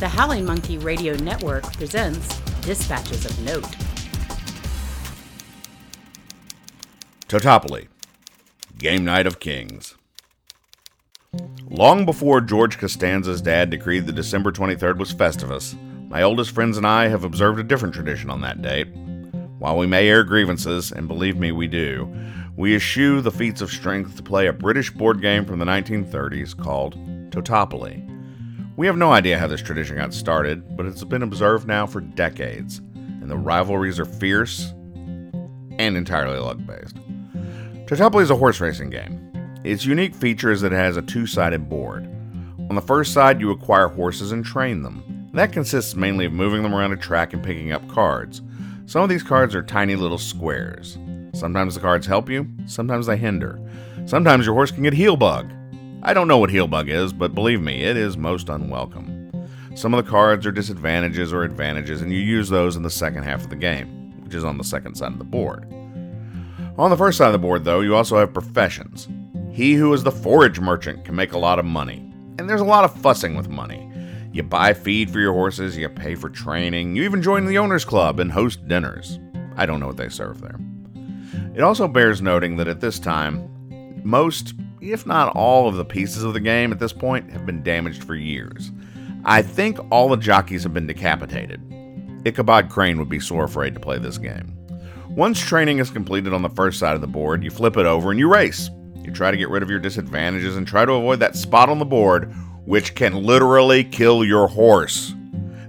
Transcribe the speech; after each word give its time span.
The 0.00 0.08
Howling 0.08 0.46
Monkey 0.46 0.78
Radio 0.78 1.14
Network 1.16 1.62
presents 1.74 2.40
Dispatches 2.62 3.26
of 3.26 3.38
Note. 3.44 3.66
Totopoly, 7.28 7.88
Game 8.78 9.04
Night 9.04 9.26
of 9.26 9.40
Kings. 9.40 9.96
Long 11.68 12.06
before 12.06 12.40
George 12.40 12.78
Costanza's 12.78 13.42
dad 13.42 13.68
decreed 13.68 14.06
that 14.06 14.14
December 14.14 14.50
23rd 14.50 14.96
was 14.96 15.12
Festivus, 15.12 15.76
my 16.08 16.22
oldest 16.22 16.52
friends 16.52 16.78
and 16.78 16.86
I 16.86 17.08
have 17.08 17.24
observed 17.24 17.60
a 17.60 17.62
different 17.62 17.94
tradition 17.94 18.30
on 18.30 18.40
that 18.40 18.62
date. 18.62 18.88
While 19.58 19.76
we 19.76 19.86
may 19.86 20.08
air 20.08 20.24
grievances, 20.24 20.92
and 20.92 21.08
believe 21.08 21.36
me, 21.36 21.52
we 21.52 21.66
do, 21.66 22.10
we 22.56 22.74
eschew 22.74 23.20
the 23.20 23.30
feats 23.30 23.60
of 23.60 23.70
strength 23.70 24.16
to 24.16 24.22
play 24.22 24.46
a 24.46 24.52
British 24.54 24.90
board 24.90 25.20
game 25.20 25.44
from 25.44 25.58
the 25.58 25.66
1930s 25.66 26.56
called 26.56 26.96
Totopoly. 27.28 28.09
We 28.80 28.86
have 28.86 28.96
no 28.96 29.12
idea 29.12 29.38
how 29.38 29.46
this 29.46 29.60
tradition 29.60 29.96
got 29.96 30.14
started, 30.14 30.74
but 30.74 30.86
it's 30.86 31.04
been 31.04 31.22
observed 31.22 31.68
now 31.68 31.86
for 31.86 32.00
decades, 32.00 32.78
and 32.78 33.30
the 33.30 33.36
rivalries 33.36 34.00
are 34.00 34.06
fierce 34.06 34.72
and 35.78 35.98
entirely 35.98 36.38
luck 36.38 36.56
based. 36.64 36.96
Totopoly 37.84 38.22
is 38.22 38.30
a 38.30 38.36
horse 38.36 38.58
racing 38.58 38.88
game. 38.88 39.60
Its 39.64 39.84
unique 39.84 40.14
feature 40.14 40.50
is 40.50 40.62
that 40.62 40.72
it 40.72 40.76
has 40.76 40.96
a 40.96 41.02
two 41.02 41.26
sided 41.26 41.68
board. 41.68 42.06
On 42.70 42.74
the 42.74 42.80
first 42.80 43.12
side, 43.12 43.38
you 43.38 43.50
acquire 43.50 43.88
horses 43.88 44.32
and 44.32 44.42
train 44.42 44.80
them. 44.80 45.28
That 45.34 45.52
consists 45.52 45.94
mainly 45.94 46.24
of 46.24 46.32
moving 46.32 46.62
them 46.62 46.74
around 46.74 46.94
a 46.94 46.96
track 46.96 47.34
and 47.34 47.44
picking 47.44 47.72
up 47.72 47.86
cards. 47.86 48.40
Some 48.86 49.02
of 49.02 49.10
these 49.10 49.22
cards 49.22 49.54
are 49.54 49.62
tiny 49.62 49.94
little 49.94 50.16
squares. 50.16 50.96
Sometimes 51.34 51.74
the 51.74 51.82
cards 51.82 52.06
help 52.06 52.30
you, 52.30 52.48
sometimes 52.64 53.04
they 53.04 53.18
hinder. 53.18 53.60
Sometimes 54.06 54.46
your 54.46 54.54
horse 54.54 54.70
can 54.70 54.84
get 54.84 54.94
heel 54.94 55.18
bug. 55.18 55.52
I 56.02 56.14
don't 56.14 56.28
know 56.28 56.38
what 56.38 56.50
heel 56.50 56.66
bug 56.66 56.88
is, 56.88 57.12
but 57.12 57.34
believe 57.34 57.60
me, 57.60 57.82
it 57.82 57.96
is 57.96 58.16
most 58.16 58.48
unwelcome. 58.48 59.30
Some 59.74 59.92
of 59.92 60.02
the 60.02 60.10
cards 60.10 60.46
are 60.46 60.52
disadvantages 60.52 61.32
or 61.32 61.44
advantages, 61.44 62.00
and 62.00 62.10
you 62.10 62.18
use 62.18 62.48
those 62.48 62.74
in 62.74 62.82
the 62.82 62.90
second 62.90 63.24
half 63.24 63.42
of 63.42 63.50
the 63.50 63.56
game, 63.56 64.12
which 64.22 64.34
is 64.34 64.44
on 64.44 64.56
the 64.56 64.64
second 64.64 64.94
side 64.94 65.12
of 65.12 65.18
the 65.18 65.24
board. 65.24 65.66
On 66.78 66.88
the 66.88 66.96
first 66.96 67.18
side 67.18 67.26
of 67.26 67.32
the 67.32 67.38
board, 67.38 67.64
though, 67.64 67.80
you 67.80 67.94
also 67.94 68.16
have 68.16 68.32
professions. 68.32 69.08
He 69.52 69.74
who 69.74 69.92
is 69.92 70.02
the 70.02 70.10
forage 70.10 70.58
merchant 70.58 71.04
can 71.04 71.14
make 71.14 71.32
a 71.32 71.38
lot 71.38 71.58
of 71.58 71.66
money. 71.66 71.98
And 72.38 72.48
there's 72.48 72.62
a 72.62 72.64
lot 72.64 72.84
of 72.84 72.98
fussing 73.00 73.36
with 73.36 73.50
money. 73.50 73.92
You 74.32 74.42
buy 74.42 74.72
feed 74.72 75.10
for 75.10 75.18
your 75.18 75.34
horses, 75.34 75.76
you 75.76 75.88
pay 75.90 76.14
for 76.14 76.30
training, 76.30 76.96
you 76.96 77.02
even 77.02 77.20
join 77.20 77.44
the 77.44 77.58
owners 77.58 77.84
club 77.84 78.20
and 78.20 78.32
host 78.32 78.66
dinners. 78.66 79.18
I 79.56 79.66
don't 79.66 79.80
know 79.80 79.88
what 79.88 79.98
they 79.98 80.08
serve 80.08 80.40
there. 80.40 80.58
It 81.54 81.60
also 81.62 81.86
bears 81.86 82.22
noting 82.22 82.56
that 82.56 82.68
at 82.68 82.80
this 82.80 82.98
time, 82.98 84.00
most, 84.04 84.54
if 84.80 85.06
not 85.06 85.34
all, 85.36 85.68
of 85.68 85.76
the 85.76 85.84
pieces 85.84 86.24
of 86.24 86.32
the 86.32 86.40
game 86.40 86.72
at 86.72 86.78
this 86.78 86.92
point 86.92 87.30
have 87.30 87.46
been 87.46 87.62
damaged 87.62 88.04
for 88.04 88.14
years. 88.14 88.70
I 89.24 89.42
think 89.42 89.78
all 89.90 90.08
the 90.08 90.16
jockeys 90.16 90.62
have 90.62 90.72
been 90.72 90.86
decapitated. 90.86 91.60
Ichabod 92.24 92.70
Crane 92.70 92.98
would 92.98 93.08
be 93.08 93.20
sore 93.20 93.44
afraid 93.44 93.74
to 93.74 93.80
play 93.80 93.98
this 93.98 94.18
game. 94.18 94.56
Once 95.08 95.40
training 95.40 95.78
is 95.78 95.90
completed 95.90 96.32
on 96.32 96.42
the 96.42 96.48
first 96.48 96.78
side 96.78 96.94
of 96.94 97.00
the 97.00 97.06
board, 97.06 97.42
you 97.42 97.50
flip 97.50 97.76
it 97.76 97.86
over 97.86 98.10
and 98.10 98.18
you 98.18 98.32
race. 98.32 98.70
You 99.02 99.10
try 99.10 99.30
to 99.30 99.36
get 99.36 99.50
rid 99.50 99.62
of 99.62 99.70
your 99.70 99.78
disadvantages 99.78 100.56
and 100.56 100.66
try 100.66 100.84
to 100.84 100.92
avoid 100.92 101.20
that 101.20 101.36
spot 101.36 101.68
on 101.68 101.78
the 101.78 101.84
board, 101.84 102.32
which 102.64 102.94
can 102.94 103.24
literally 103.24 103.82
kill 103.84 104.24
your 104.24 104.46
horse. 104.46 105.14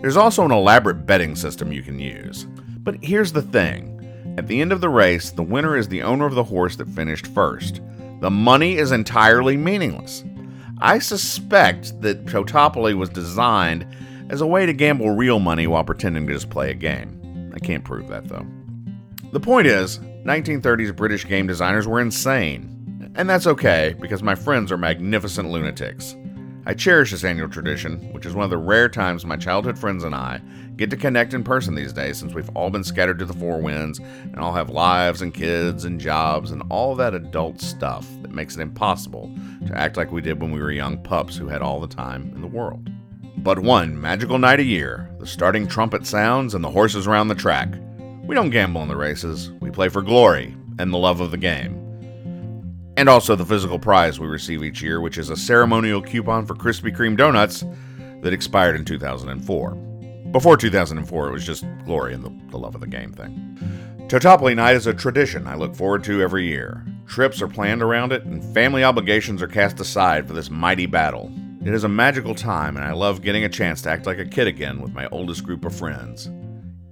There's 0.00 0.16
also 0.16 0.44
an 0.44 0.50
elaborate 0.50 1.06
betting 1.06 1.36
system 1.36 1.72
you 1.72 1.82
can 1.82 1.98
use. 1.98 2.44
But 2.78 3.02
here's 3.02 3.32
the 3.32 3.42
thing 3.42 3.94
at 4.38 4.46
the 4.46 4.60
end 4.60 4.72
of 4.72 4.80
the 4.80 4.88
race, 4.88 5.30
the 5.30 5.42
winner 5.42 5.76
is 5.76 5.88
the 5.88 6.02
owner 6.02 6.24
of 6.24 6.34
the 6.34 6.44
horse 6.44 6.76
that 6.76 6.88
finished 6.88 7.26
first. 7.26 7.80
The 8.20 8.30
money 8.30 8.76
is 8.76 8.92
entirely 8.92 9.56
meaningless. 9.56 10.24
I 10.80 10.98
suspect 10.98 12.00
that 12.02 12.26
Totopoly 12.26 12.96
was 12.96 13.08
designed 13.08 13.86
as 14.30 14.40
a 14.40 14.46
way 14.46 14.66
to 14.66 14.72
gamble 14.72 15.10
real 15.10 15.38
money 15.38 15.66
while 15.66 15.84
pretending 15.84 16.26
to 16.26 16.32
just 16.32 16.50
play 16.50 16.70
a 16.70 16.74
game. 16.74 17.52
I 17.54 17.58
can't 17.58 17.84
prove 17.84 18.08
that 18.08 18.28
though. 18.28 18.46
The 19.32 19.40
point 19.40 19.66
is, 19.66 19.98
1930s 20.24 20.94
British 20.94 21.26
game 21.26 21.46
designers 21.46 21.86
were 21.86 22.00
insane. 22.00 23.12
And 23.14 23.28
that's 23.28 23.46
okay, 23.46 23.96
because 24.00 24.22
my 24.22 24.34
friends 24.34 24.70
are 24.70 24.76
magnificent 24.76 25.50
lunatics. 25.50 26.14
I 26.68 26.74
cherish 26.74 27.12
this 27.12 27.24
annual 27.24 27.48
tradition, 27.48 28.12
which 28.12 28.26
is 28.26 28.34
one 28.34 28.44
of 28.44 28.50
the 28.50 28.58
rare 28.58 28.90
times 28.90 29.24
my 29.24 29.38
childhood 29.38 29.78
friends 29.78 30.04
and 30.04 30.14
I 30.14 30.42
get 30.76 30.90
to 30.90 30.98
connect 30.98 31.32
in 31.32 31.42
person 31.42 31.74
these 31.74 31.94
days 31.94 32.18
since 32.18 32.34
we've 32.34 32.50
all 32.54 32.68
been 32.68 32.84
scattered 32.84 33.18
to 33.20 33.24
the 33.24 33.32
four 33.32 33.58
winds 33.58 34.00
and 34.00 34.36
all 34.36 34.52
have 34.52 34.68
lives 34.68 35.22
and 35.22 35.32
kids 35.32 35.86
and 35.86 35.98
jobs 35.98 36.50
and 36.50 36.62
all 36.68 36.94
that 36.96 37.14
adult 37.14 37.62
stuff 37.62 38.06
that 38.20 38.34
makes 38.34 38.54
it 38.54 38.60
impossible 38.60 39.34
to 39.66 39.78
act 39.78 39.96
like 39.96 40.12
we 40.12 40.20
did 40.20 40.42
when 40.42 40.50
we 40.50 40.60
were 40.60 40.70
young 40.70 40.98
pups 40.98 41.38
who 41.38 41.48
had 41.48 41.62
all 41.62 41.80
the 41.80 41.88
time 41.88 42.30
in 42.34 42.42
the 42.42 42.46
world. 42.46 42.90
But 43.38 43.60
one 43.60 43.98
magical 43.98 44.38
night 44.38 44.60
a 44.60 44.64
year, 44.64 45.10
the 45.20 45.26
starting 45.26 45.66
trumpet 45.66 46.04
sounds 46.06 46.52
and 46.52 46.62
the 46.62 46.70
horses 46.70 47.06
around 47.06 47.28
the 47.28 47.34
track. 47.34 47.70
We 48.24 48.34
don't 48.34 48.50
gamble 48.50 48.82
in 48.82 48.88
the 48.88 48.96
races, 48.96 49.52
we 49.52 49.70
play 49.70 49.88
for 49.88 50.02
glory 50.02 50.54
and 50.78 50.92
the 50.92 50.98
love 50.98 51.22
of 51.22 51.30
the 51.30 51.38
game 51.38 51.87
and 52.98 53.08
also 53.08 53.36
the 53.36 53.46
physical 53.46 53.78
prize 53.78 54.18
we 54.18 54.26
receive 54.26 54.64
each 54.64 54.82
year, 54.82 55.00
which 55.00 55.18
is 55.18 55.30
a 55.30 55.36
ceremonial 55.36 56.02
coupon 56.02 56.44
for 56.44 56.56
Krispy 56.56 56.92
Kreme 56.92 57.16
donuts 57.16 57.64
that 58.22 58.32
expired 58.32 58.74
in 58.74 58.84
2004. 58.84 59.70
Before 60.32 60.56
2004, 60.56 61.28
it 61.28 61.32
was 61.32 61.46
just 61.46 61.64
glory 61.84 62.12
and 62.12 62.24
the, 62.24 62.50
the 62.50 62.58
love 62.58 62.74
of 62.74 62.80
the 62.80 62.88
game 62.88 63.12
thing. 63.12 63.56
Totopoly 64.08 64.56
Night 64.56 64.74
is 64.74 64.88
a 64.88 64.92
tradition 64.92 65.46
I 65.46 65.54
look 65.54 65.76
forward 65.76 66.02
to 66.04 66.20
every 66.20 66.48
year. 66.48 66.84
Trips 67.06 67.40
are 67.40 67.46
planned 67.46 67.82
around 67.82 68.10
it, 68.10 68.24
and 68.24 68.42
family 68.52 68.82
obligations 68.82 69.42
are 69.42 69.48
cast 69.48 69.78
aside 69.78 70.26
for 70.26 70.34
this 70.34 70.50
mighty 70.50 70.86
battle. 70.86 71.32
It 71.64 71.72
is 71.72 71.84
a 71.84 71.88
magical 71.88 72.34
time, 72.34 72.76
and 72.76 72.84
I 72.84 72.94
love 72.94 73.22
getting 73.22 73.44
a 73.44 73.48
chance 73.48 73.80
to 73.82 73.90
act 73.90 74.06
like 74.06 74.18
a 74.18 74.24
kid 74.24 74.48
again 74.48 74.82
with 74.82 74.92
my 74.92 75.06
oldest 75.12 75.44
group 75.44 75.64
of 75.64 75.72
friends, 75.72 76.28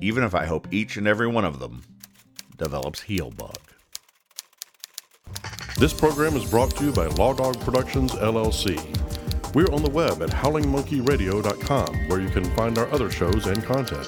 even 0.00 0.24
if 0.24 0.34
I 0.34 0.46
hope 0.46 0.66
each 0.70 0.96
and 0.96 1.06
every 1.06 1.26
one 1.26 1.44
of 1.44 1.58
them 1.58 1.82
develops 2.56 3.02
heel 3.02 3.30
bug. 3.30 3.69
This 5.80 5.94
program 5.94 6.36
is 6.36 6.44
brought 6.44 6.76
to 6.76 6.84
you 6.84 6.92
by 6.92 7.06
Law 7.06 7.32
Dog 7.32 7.58
Productions, 7.60 8.12
LLC. 8.12 8.76
We're 9.54 9.72
on 9.72 9.82
the 9.82 9.88
web 9.88 10.20
at 10.20 10.28
howlingmonkeyradio.com, 10.28 12.08
where 12.08 12.20
you 12.20 12.28
can 12.28 12.44
find 12.54 12.76
our 12.76 12.86
other 12.92 13.10
shows 13.10 13.46
and 13.46 13.64
content. 13.64 14.06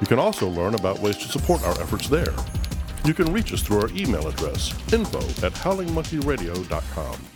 You 0.00 0.08
can 0.08 0.18
also 0.18 0.48
learn 0.48 0.74
about 0.74 0.98
ways 0.98 1.16
to 1.18 1.28
support 1.28 1.62
our 1.62 1.80
efforts 1.80 2.08
there. 2.08 2.34
You 3.04 3.14
can 3.14 3.32
reach 3.32 3.52
us 3.52 3.62
through 3.62 3.82
our 3.82 3.88
email 3.90 4.26
address, 4.26 4.74
info 4.92 5.20
at 5.46 5.52
howlingmonkeyradio.com. 5.52 7.33